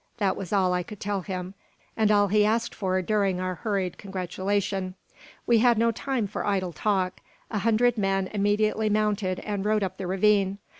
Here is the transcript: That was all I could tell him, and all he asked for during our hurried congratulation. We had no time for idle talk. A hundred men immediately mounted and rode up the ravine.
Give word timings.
That 0.17 0.35
was 0.35 0.51
all 0.51 0.73
I 0.73 0.81
could 0.81 0.99
tell 0.99 1.21
him, 1.21 1.53
and 1.95 2.09
all 2.09 2.29
he 2.29 2.43
asked 2.43 2.73
for 2.73 2.99
during 3.03 3.39
our 3.39 3.53
hurried 3.53 3.99
congratulation. 3.99 4.95
We 5.45 5.59
had 5.59 5.77
no 5.77 5.91
time 5.91 6.25
for 6.25 6.43
idle 6.43 6.73
talk. 6.73 7.19
A 7.51 7.59
hundred 7.59 7.99
men 7.99 8.25
immediately 8.33 8.89
mounted 8.89 9.37
and 9.41 9.63
rode 9.63 9.83
up 9.83 9.97
the 9.97 10.07
ravine. 10.07 10.57